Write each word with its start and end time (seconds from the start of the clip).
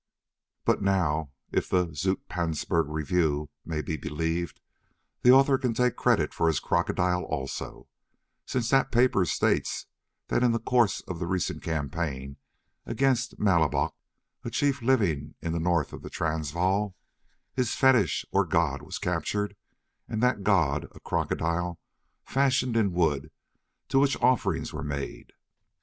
But 0.65 0.81
now, 0.81 1.29
if 1.51 1.69
the 1.69 1.93
Zoutpansberg 1.93 2.89
Review 2.91 3.51
may 3.63 3.83
be 3.83 3.97
believed, 3.97 4.59
the 5.21 5.29
author 5.29 5.59
can 5.59 5.75
take 5.75 5.95
credit 5.95 6.33
for 6.33 6.47
his 6.47 6.59
crocodile 6.59 7.21
also, 7.25 7.87
since 8.47 8.71
that 8.71 8.91
paper 8.91 9.25
states 9.25 9.85
that 10.29 10.41
in 10.41 10.53
the 10.53 10.59
course 10.59 11.01
of 11.01 11.19
the 11.19 11.27
recent 11.27 11.61
campaign 11.61 12.37
against 12.83 13.37
Malaboch, 13.39 13.93
a 14.43 14.49
chief 14.49 14.81
living 14.81 15.35
in 15.39 15.51
the 15.53 15.59
north 15.59 15.93
of 15.93 16.01
the 16.01 16.09
Transvaal, 16.09 16.95
his 17.53 17.75
fetish 17.75 18.25
or 18.31 18.43
god 18.43 18.81
was 18.81 18.97
captured, 18.97 19.55
and 20.07 20.23
that 20.23 20.41
god, 20.41 20.87
a 20.95 20.99
crocodile 20.99 21.79
fashioned 22.25 22.75
in 22.75 22.91
wood, 22.91 23.29
to 23.89 23.99
which 23.99 24.17
offerings 24.19 24.73
were 24.73 24.83
made. 24.83 25.33